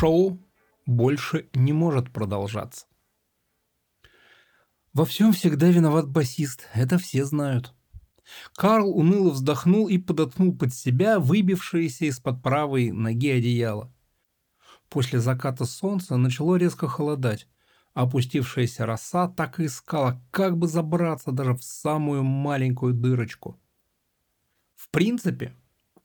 Шоу 0.00 0.38
больше 0.86 1.50
не 1.52 1.74
может 1.74 2.10
продолжаться. 2.10 2.86
Во 4.94 5.04
всем 5.04 5.34
всегда 5.34 5.68
виноват 5.68 6.08
басист, 6.08 6.66
это 6.72 6.96
все 6.96 7.26
знают. 7.26 7.74
Карл 8.54 8.96
уныло 8.96 9.28
вздохнул 9.28 9.88
и 9.88 9.98
подоткнул 9.98 10.56
под 10.56 10.72
себя 10.72 11.20
выбившееся 11.20 12.06
из-под 12.06 12.42
правой 12.42 12.92
ноги 12.92 13.28
одеяло. 13.28 13.92
После 14.88 15.20
заката 15.20 15.66
солнца 15.66 16.16
начало 16.16 16.56
резко 16.56 16.88
холодать. 16.88 17.46
Опустившаяся 17.92 18.86
роса 18.86 19.28
так 19.28 19.60
и 19.60 19.66
искала, 19.66 20.18
как 20.30 20.56
бы 20.56 20.66
забраться 20.66 21.30
даже 21.30 21.52
в 21.52 21.62
самую 21.62 22.22
маленькую 22.22 22.94
дырочку. 22.94 23.60
В 24.76 24.88
принципе, 24.88 25.54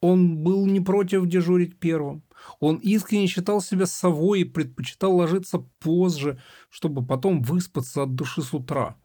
он 0.01 0.37
был 0.43 0.65
не 0.65 0.79
против 0.79 1.25
дежурить 1.27 1.79
первым. 1.79 2.23
Он 2.59 2.77
искренне 2.77 3.27
считал 3.27 3.61
себя 3.61 3.85
совой 3.85 4.41
и 4.41 4.45
предпочитал 4.45 5.15
ложиться 5.15 5.59
позже, 5.79 6.39
чтобы 6.69 7.05
потом 7.05 7.41
выспаться 7.41 8.03
от 8.03 8.15
души 8.15 8.41
с 8.41 8.53
утра. 8.53 8.97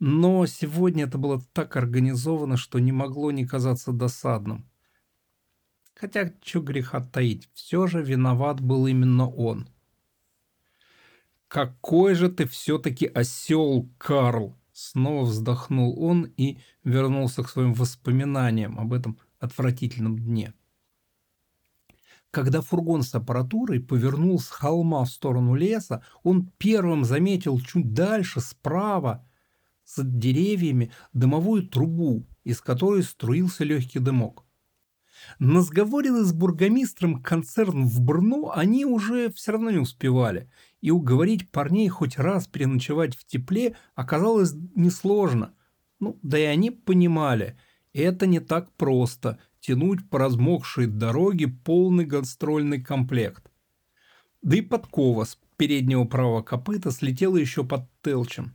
Но 0.00 0.46
сегодня 0.46 1.04
это 1.04 1.18
было 1.18 1.42
так 1.52 1.76
организовано, 1.76 2.56
что 2.56 2.78
не 2.78 2.92
могло 2.92 3.30
не 3.30 3.46
казаться 3.46 3.92
досадным. 3.92 4.68
Хотя, 5.94 6.32
что 6.42 6.60
греха 6.60 7.00
таить, 7.00 7.48
все 7.54 7.88
же 7.88 8.02
виноват 8.02 8.60
был 8.60 8.86
именно 8.86 9.28
он. 9.28 9.68
«Какой 11.48 12.14
же 12.14 12.28
ты 12.28 12.46
все-таки 12.46 13.06
осел, 13.06 13.88
Карл!» 13.98 14.54
Снова 14.72 15.24
вздохнул 15.24 16.00
он 16.00 16.32
и 16.36 16.58
вернулся 16.84 17.42
к 17.42 17.48
своим 17.48 17.74
воспоминаниям 17.74 18.78
об 18.78 18.92
этом 18.92 19.18
отвратительном 19.38 20.18
дне. 20.18 20.54
Когда 22.30 22.60
фургон 22.60 23.02
с 23.02 23.14
аппаратурой 23.14 23.80
повернул 23.80 24.38
с 24.38 24.48
холма 24.48 25.04
в 25.04 25.10
сторону 25.10 25.54
леса, 25.54 26.04
он 26.22 26.50
первым 26.58 27.04
заметил 27.04 27.58
чуть 27.60 27.94
дальше, 27.94 28.40
справа, 28.40 29.26
за 29.86 30.04
деревьями, 30.04 30.92
дымовую 31.14 31.66
трубу, 31.66 32.26
из 32.44 32.60
которой 32.60 33.02
струился 33.02 33.64
легкий 33.64 33.98
дымок. 33.98 34.44
Насговорил 35.38 36.24
с 36.24 36.32
бургомистром 36.32 37.22
концерн 37.22 37.86
в 37.86 38.00
Брно 38.00 38.52
они 38.54 38.84
уже 38.84 39.30
все 39.32 39.52
равно 39.52 39.70
не 39.70 39.78
успевали, 39.78 40.50
и 40.80 40.90
уговорить 40.90 41.50
парней 41.50 41.88
хоть 41.88 42.18
раз 42.18 42.46
переночевать 42.46 43.16
в 43.16 43.24
тепле 43.24 43.76
оказалось 43.94 44.52
несложно. 44.74 45.54
Ну, 45.98 46.18
да 46.22 46.38
и 46.38 46.44
они 46.44 46.70
понимали, 46.70 47.58
это 47.92 48.26
не 48.26 48.40
так 48.40 48.72
просто– 48.72 49.38
тянуть 49.60 50.08
по 50.08 50.18
размокшей 50.18 50.86
дороге 50.86 51.48
полный 51.48 52.04
гастрольный 52.04 52.82
комплект. 52.82 53.50
Да 54.42 54.56
и 54.56 54.60
подкова 54.60 55.24
с 55.24 55.38
переднего 55.56 56.04
правого 56.04 56.42
копыта 56.42 56.90
слетела 56.90 57.36
еще 57.36 57.64
под 57.64 57.88
Телчем. 58.02 58.54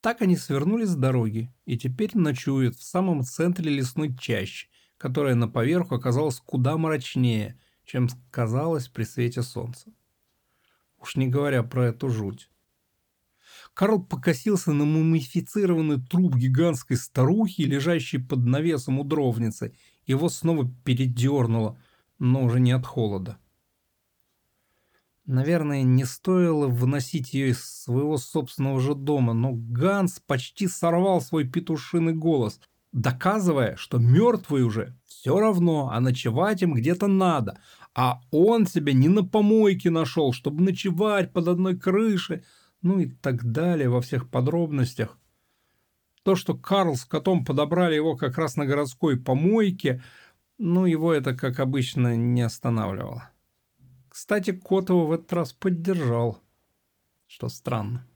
Так 0.00 0.20
они 0.20 0.36
свернули 0.36 0.84
с 0.84 0.94
дороги 0.94 1.52
и 1.64 1.78
теперь 1.78 2.10
ночуют 2.14 2.76
в 2.76 2.82
самом 2.82 3.22
центре 3.22 3.70
лесной 3.70 4.16
чащи, 4.16 4.68
которая 4.98 5.34
на 5.34 5.48
поверху 5.48 5.94
оказалась 5.94 6.40
куда 6.40 6.76
мрачнее, 6.76 7.58
чем 7.84 8.08
казалось 8.30 8.88
при 8.88 9.04
свете 9.04 9.42
солнца. 9.42 9.92
Уж 11.00 11.16
не 11.16 11.28
говоря 11.28 11.62
про 11.62 11.86
эту 11.86 12.08
жуть. 12.08 12.50
Карл 13.74 14.02
покосился 14.02 14.72
на 14.72 14.84
мумифицированный 14.84 16.00
труп 16.00 16.36
гигантской 16.36 16.96
старухи, 16.96 17.62
лежащей 17.62 18.18
под 18.18 18.44
навесом 18.44 18.98
у 18.98 19.04
дровницы. 19.04 19.74
Его 20.06 20.28
снова 20.28 20.70
передернуло, 20.84 21.78
но 22.18 22.44
уже 22.44 22.60
не 22.60 22.72
от 22.72 22.86
холода. 22.86 23.38
Наверное, 25.24 25.82
не 25.84 26.04
стоило 26.04 26.66
выносить 26.66 27.32
ее 27.32 27.50
из 27.50 27.64
своего 27.64 28.18
собственного 28.18 28.80
же 28.80 28.94
дома, 28.94 29.32
но 29.32 29.52
Ганс 29.52 30.20
почти 30.26 30.66
сорвал 30.66 31.20
свой 31.20 31.48
петушиный 31.48 32.12
голос 32.12 32.60
доказывая, 32.92 33.76
что 33.76 33.98
мертвый 33.98 34.62
уже 34.62 34.94
все 35.06 35.38
равно, 35.38 35.90
а 35.90 36.00
ночевать 36.00 36.62
им 36.62 36.74
где-то 36.74 37.06
надо, 37.06 37.58
а 37.94 38.20
он 38.30 38.66
себя 38.66 38.92
не 38.92 39.08
на 39.08 39.24
помойке 39.24 39.90
нашел, 39.90 40.32
чтобы 40.32 40.62
ночевать 40.62 41.32
под 41.32 41.48
одной 41.48 41.76
крышей, 41.76 42.42
ну 42.82 42.98
и 42.98 43.06
так 43.06 43.50
далее 43.50 43.88
во 43.88 44.00
всех 44.00 44.28
подробностях. 44.28 45.18
То, 46.22 46.36
что 46.36 46.54
Карл 46.54 46.96
с 46.96 47.04
котом 47.04 47.44
подобрали 47.44 47.94
его 47.94 48.16
как 48.16 48.38
раз 48.38 48.56
на 48.56 48.66
городской 48.66 49.18
помойке, 49.18 50.02
ну 50.58 50.86
его 50.86 51.12
это, 51.12 51.34
как 51.34 51.58
обычно, 51.58 52.16
не 52.16 52.42
останавливало. 52.42 53.30
Кстати, 54.08 54.52
кот 54.52 54.90
его 54.90 55.06
в 55.06 55.12
этот 55.12 55.32
раз 55.32 55.52
поддержал, 55.52 56.40
что 57.26 57.48
странно. 57.48 58.06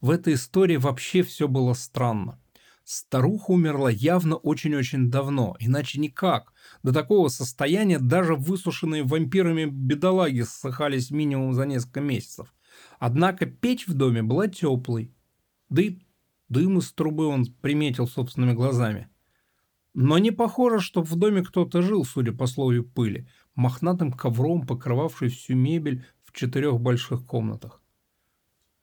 В 0.00 0.10
этой 0.10 0.34
истории 0.34 0.76
вообще 0.76 1.22
все 1.22 1.48
было 1.48 1.74
странно. 1.74 2.38
Старуха 2.84 3.50
умерла 3.50 3.90
явно 3.90 4.36
очень-очень 4.36 5.10
давно, 5.10 5.56
иначе 5.60 6.00
никак. 6.00 6.52
До 6.82 6.92
такого 6.92 7.28
состояния 7.28 7.98
даже 7.98 8.34
высушенные 8.34 9.04
вампирами 9.04 9.66
бедолаги 9.66 10.40
ссыхались 10.40 11.10
минимум 11.10 11.52
за 11.52 11.66
несколько 11.66 12.00
месяцев. 12.00 12.52
Однако 12.98 13.46
печь 13.46 13.86
в 13.86 13.94
доме 13.94 14.22
была 14.22 14.48
теплой. 14.48 15.14
Да 15.68 15.82
и 15.82 15.98
дым 16.48 16.78
из 16.78 16.92
трубы 16.92 17.26
он 17.26 17.46
приметил 17.46 18.06
собственными 18.06 18.54
глазами. 18.54 19.08
Но 19.94 20.18
не 20.18 20.30
похоже, 20.30 20.80
что 20.80 21.02
в 21.02 21.16
доме 21.16 21.42
кто-то 21.42 21.82
жил, 21.82 22.04
судя 22.04 22.32
по 22.32 22.46
слою 22.46 22.84
пыли, 22.84 23.28
мохнатым 23.54 24.12
ковром, 24.12 24.66
покрывавший 24.66 25.28
всю 25.28 25.54
мебель 25.54 26.04
в 26.24 26.32
четырех 26.32 26.80
больших 26.80 27.26
комнатах. 27.26 27.82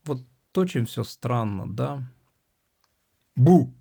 Вот 0.04 0.22
очень 0.56 0.86
все 0.86 1.04
странно, 1.04 1.74
да? 1.74 2.12
Бу! 3.36 3.74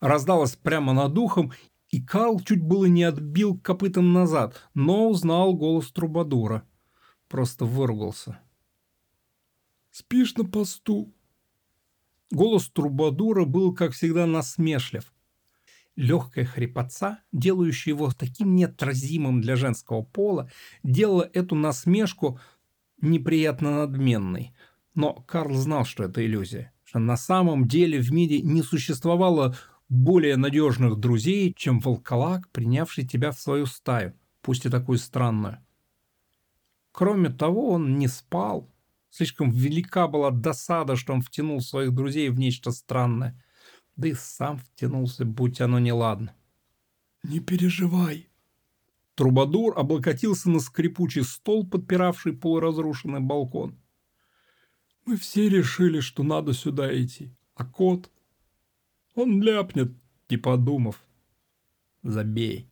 раздалось 0.00 0.56
прямо 0.56 0.92
над 0.92 1.16
ухом, 1.18 1.52
и 1.88 2.02
Карл 2.02 2.40
чуть 2.40 2.62
было 2.62 2.86
не 2.86 3.04
отбил 3.04 3.58
копытом 3.58 4.12
назад, 4.12 4.68
но 4.74 5.08
узнал 5.08 5.54
голос 5.54 5.90
Трубадура. 5.92 6.64
Просто 7.28 7.64
выругался. 7.64 8.40
«Спишь 9.98 10.34
на 10.36 10.44
посту?» 10.44 11.14
Голос 12.30 12.68
Трубадура 12.68 13.46
был, 13.46 13.74
как 13.74 13.92
всегда, 13.92 14.26
насмешлив. 14.26 15.10
Легкая 15.96 16.44
хрипотца, 16.44 17.20
делающая 17.32 17.94
его 17.94 18.10
таким 18.10 18.56
неотразимым 18.56 19.40
для 19.40 19.56
женского 19.56 20.02
пола, 20.02 20.50
делала 20.82 21.30
эту 21.32 21.54
насмешку 21.54 22.38
неприятно 23.00 23.86
надменной. 23.86 24.52
Но 24.94 25.14
Карл 25.14 25.54
знал, 25.54 25.86
что 25.86 26.04
это 26.04 26.22
иллюзия, 26.26 26.74
что 26.84 26.98
на 26.98 27.16
самом 27.16 27.66
деле 27.66 27.98
в 27.98 28.12
мире 28.12 28.42
не 28.42 28.60
существовало 28.60 29.56
более 29.88 30.36
надежных 30.36 30.96
друзей, 30.96 31.54
чем 31.56 31.80
волколак, 31.80 32.50
принявший 32.50 33.06
тебя 33.06 33.30
в 33.30 33.40
свою 33.40 33.64
стаю, 33.64 34.12
пусть 34.42 34.66
и 34.66 34.68
такую 34.68 34.98
странную. 34.98 35.64
Кроме 36.92 37.30
того, 37.30 37.70
он 37.70 37.98
не 37.98 38.08
спал. 38.08 38.70
Слишком 39.10 39.50
велика 39.50 40.08
была 40.08 40.30
досада, 40.30 40.96
что 40.96 41.12
он 41.12 41.22
втянул 41.22 41.60
своих 41.60 41.94
друзей 41.94 42.28
в 42.28 42.38
нечто 42.38 42.70
странное. 42.70 43.42
Да 43.96 44.08
и 44.08 44.14
сам 44.14 44.58
втянулся, 44.58 45.24
будь 45.24 45.60
оно 45.60 45.78
неладно. 45.78 46.34
«Не 47.22 47.40
переживай». 47.40 48.28
Трубадур 49.14 49.78
облокотился 49.78 50.50
на 50.50 50.60
скрипучий 50.60 51.24
стол, 51.24 51.66
подпиравший 51.66 52.34
полуразрушенный 52.34 53.20
балкон. 53.20 53.78
«Мы 55.06 55.16
все 55.16 55.48
решили, 55.48 56.00
что 56.00 56.22
надо 56.22 56.52
сюда 56.52 56.92
идти, 57.02 57.34
а 57.54 57.64
кот 57.64 58.10
он 59.16 59.42
ляпнет, 59.42 59.92
не 60.28 60.36
подумав. 60.36 61.02
Забей. 62.02 62.70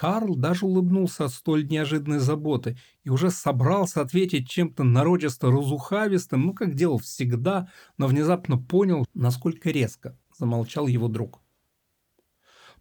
Карл 0.00 0.34
даже 0.34 0.64
улыбнулся 0.64 1.26
от 1.26 1.30
столь 1.30 1.68
неожиданной 1.68 2.20
заботы 2.20 2.78
и 3.04 3.10
уже 3.10 3.30
собрался 3.30 4.00
ответить 4.00 4.48
чем-то 4.48 4.82
народисто 4.82 5.50
разухавистым, 5.50 6.46
ну, 6.46 6.54
как 6.54 6.74
делал 6.74 6.96
всегда, 6.96 7.68
но 7.98 8.06
внезапно 8.06 8.56
понял, 8.56 9.04
насколько 9.12 9.68
резко 9.68 10.18
замолчал 10.38 10.86
его 10.86 11.08
друг. 11.08 11.42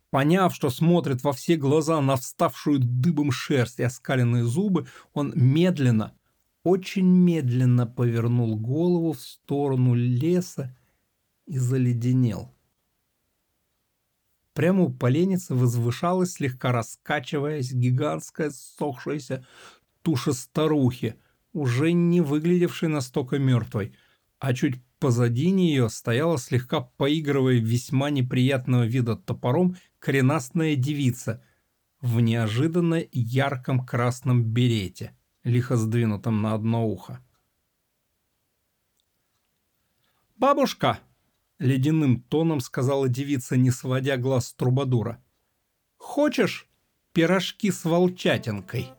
Поняв, 0.09 0.55
что 0.55 0.69
смотрит 0.69 1.21
во 1.21 1.33
все 1.33 1.57
глаза 1.57 1.99
на 1.99 2.15
вставшую 2.15 2.79
дыбом 2.79 3.33
шерсть 3.33 3.79
и 3.79 3.83
оскаленные 3.83 4.45
зубы, 4.45 4.87
он 5.11 5.33
медленно, 5.35 6.15
очень 6.63 7.05
медленно 7.05 7.85
повернул 7.85 8.57
голову 8.57 9.11
в 9.11 9.19
сторону 9.19 9.93
леса 9.93 10.73
и 11.45 11.57
заледенел. 11.57 12.53
Прямо 14.53 14.83
у 14.83 14.89
поленницы 14.93 15.55
возвышалась, 15.55 16.33
слегка 16.33 16.71
раскачиваясь, 16.71 17.71
гигантская 17.71 18.49
сохшаяся 18.51 19.45
туша 20.01 20.33
старухи, 20.33 21.15
уже 21.53 21.91
не 21.91 22.21
выглядевшей 22.21 22.89
настолько 22.89 23.39
мертвой, 23.39 23.95
а 24.39 24.53
чуть 24.53 24.81
позади 24.99 25.51
нее 25.51 25.89
стояла 25.89 26.37
слегка 26.37 26.81
поигрывая 26.81 27.55
весьма 27.55 28.09
неприятного 28.09 28.85
вида 28.85 29.15
топором 29.15 29.77
коренастная 29.99 30.75
девица, 30.75 31.43
в 32.01 32.19
неожиданно 32.19 33.03
ярком 33.11 33.85
красном 33.85 34.43
берете, 34.43 35.17
лихо 35.43 35.75
сдвинутом 35.75 36.41
на 36.41 36.53
одно 36.53 36.87
ухо. 36.87 37.19
«Бабушка!»— 40.37 40.99
ледяным 41.59 42.21
тоном 42.21 42.61
сказала 42.61 43.07
девица, 43.07 43.57
не 43.57 43.71
сводя 43.71 44.17
глаз 44.17 44.47
с 44.47 44.53
трубадура. 44.53 45.23
«Хочешь 45.97 46.67
пирожки 47.13 47.71
с 47.71 47.85
волчатинкой?» 47.85 48.93